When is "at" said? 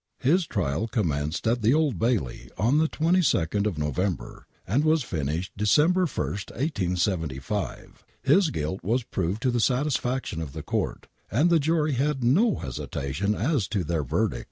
1.45-1.61